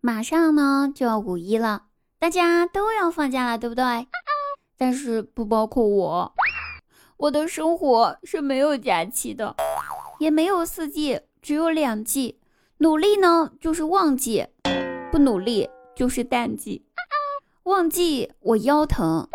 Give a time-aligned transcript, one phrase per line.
[0.00, 1.86] 马上呢就要五一了，
[2.18, 4.06] 大家都要放假了，对不对？
[4.76, 6.32] 但是不包括我，
[7.16, 9.56] 我的生活是没有假期的，
[10.20, 12.38] 也没有四季，只有两季。
[12.78, 14.46] 努力呢就是旺季，
[15.10, 16.86] 不努力就是淡季。
[17.64, 19.28] 旺季我腰疼，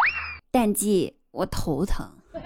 [0.49, 2.09] 淡季我头疼。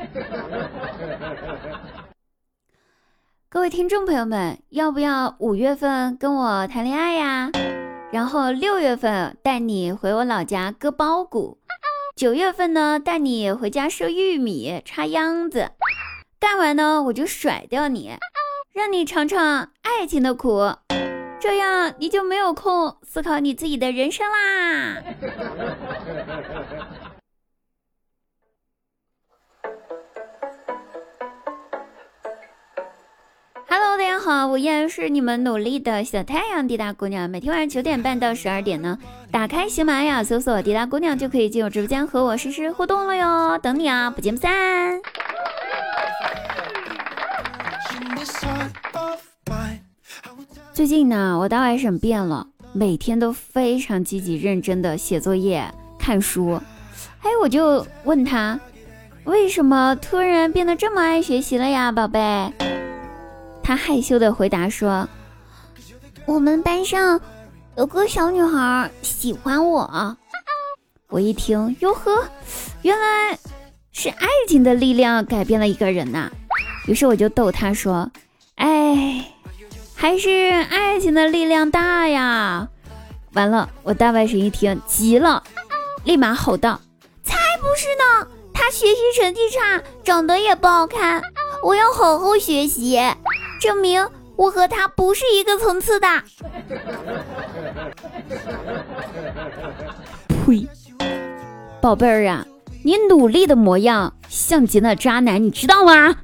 [3.47, 7.51] 各位听众朋友们，要不要五月份跟我谈恋爱呀？
[8.17, 11.59] 然后六月份带你回我老家割苞谷，
[12.15, 15.69] 九月份呢带你回家收玉米、插秧子，
[16.39, 18.17] 干完呢我就甩掉你，
[18.73, 20.67] 让你尝尝爱情的苦，
[21.39, 25.03] 这样你就没有空思考你自己的人生啦。
[34.27, 37.29] 好，我依然是你们努力的小太阳滴答姑娘。
[37.29, 38.99] 每天晚上九点半到十二点呢，
[39.31, 44.99] 打开喜马拉雅搜索“滴答姑娘”就可以进入直播间和我实时互动了哟，等你啊，不见不散。
[50.73, 55.63] 最近呢，我大外甥变了，每天都非常积极认真的写作业、
[55.97, 56.61] 看书。
[57.21, 58.59] 哎，我就问他，
[59.23, 62.51] 为什么突然变得这么爱学习了呀，宝贝？
[63.67, 65.05] 他害羞的回答说
[66.25, 67.19] ：“我们班上
[67.75, 70.17] 有个小女孩喜欢我。”
[71.09, 72.23] 我一听，哟呵，
[72.81, 73.37] 原来
[73.91, 76.31] 是爱情的力量改变了一个人呐！
[76.87, 78.09] 于是我就逗他说
[78.55, 79.33] ：“哎，
[79.93, 80.29] 还是
[80.69, 82.69] 爱情的力量大呀！”
[83.35, 85.43] 完了，我大外甥一听急了，
[86.05, 86.79] 立马吼道
[87.21, 88.31] ：“才不是呢！
[88.53, 91.21] 他学习成绩差，长得也不好看，
[91.61, 92.97] 我要好好学习。”
[93.59, 96.07] 证明我和他不是一个层次的。
[100.45, 100.67] 呸！
[101.81, 102.45] 宝贝儿啊，
[102.83, 106.15] 你努力的模样像极了渣男，你知道吗？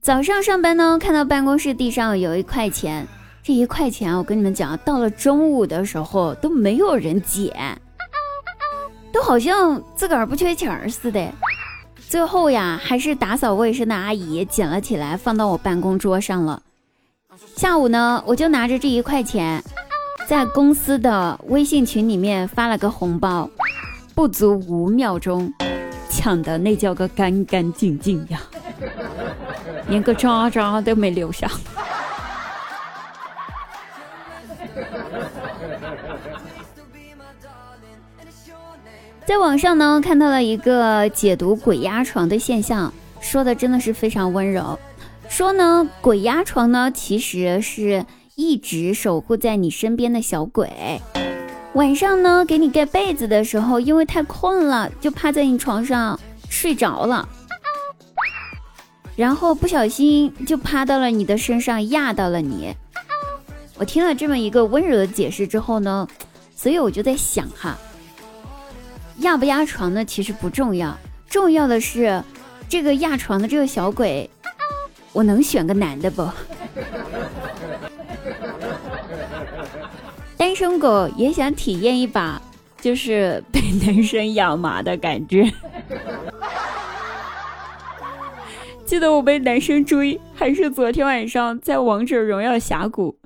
[0.00, 3.06] 早上上班呢，看到办公室地上有一块钱，
[3.42, 7.80] 这一块钱我跟你们讲，到了中午的时候都没有人捡。
[9.14, 11.32] 都好像自个儿不缺钱儿似的，
[12.08, 16.60] 最后呀，还是打扫卫生的阿姨捡了起来，放到我办公桌上了。
[17.54, 19.62] 下午呢，我就拿着这一块钱，
[20.26, 23.48] 在公司的微信群里面发了个红包，
[24.16, 25.52] 不足五秒钟，
[26.10, 28.40] 抢的那叫个干干净净呀，
[29.86, 31.48] 连个渣渣都没留下。
[39.26, 42.92] 在网上呢看到了一个解读鬼压床的现象，
[43.22, 44.78] 说的真的是非常温柔。
[45.30, 48.04] 说呢，鬼压床呢其实是
[48.34, 50.70] 一直守护在你身边的小鬼。
[51.72, 56.20] 晚上呢给你盖被子的时候，因为太困了，就趴在你床上
[56.50, 57.26] 睡着了，
[59.16, 62.74] 然后不小心就趴到了你的身上，压到了你。
[63.78, 66.06] 我听了这么一个温柔的解释之后呢，
[66.54, 67.76] 所以我就在想哈。
[69.18, 70.04] 压不压床呢？
[70.04, 70.96] 其实不重要，
[71.28, 72.22] 重要的是
[72.68, 74.28] 这个压床的这个小鬼，
[75.12, 76.26] 我能选个男的不？
[80.36, 82.40] 单身狗也想体验一把，
[82.80, 85.50] 就是被男生养麻的感觉。
[88.84, 93.16] 记得我被男生追，还是昨天晚上在王者荣耀峡谷，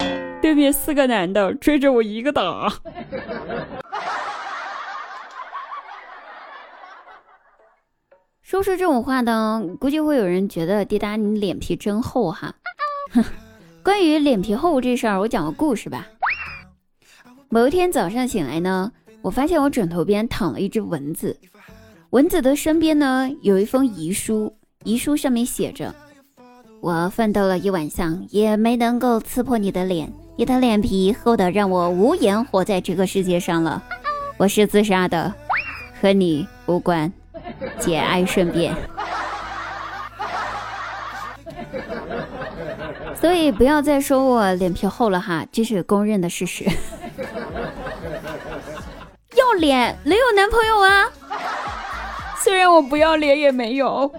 [0.40, 2.72] 对面四个男的追着我一个打。
[8.48, 12.54] 说出这种话呢，估计会有人觉得滴答你脸皮真厚哈。
[13.84, 16.08] 关于脸皮厚这事儿，我讲个故事吧。
[17.50, 21.38] 某一天早上醒来呢，我发现我枕头边躺了一只蚊子，
[22.08, 24.50] 蚊子的身边呢有一封遗书，
[24.82, 25.94] 遗书上面写着
[26.80, 33.84] ：“我奋斗了一晚上，也没能够刺破你的脸，你的脸皮厚的让我无颜活在这个世界上了。
[34.38, 35.34] 我是自杀的，
[36.00, 37.12] 和你无关。”
[37.78, 38.74] 节哀顺变，
[43.20, 46.64] 所以不要再说我脸皮厚了哈，这是公认的事实。
[49.36, 51.06] 要脸能有男朋友啊？
[52.40, 54.12] 虽然我不要脸也没有。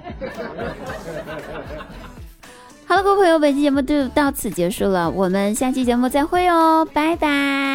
[2.85, 7.68] 好了，各位朋友，本期节目就到此结束了，我们下期节目再会哦，拜拜。